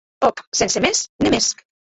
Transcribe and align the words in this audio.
Òc, 0.27 0.41
sense 0.61 0.83
mès 0.87 1.03
ne 1.27 1.35
mès. 1.37 1.53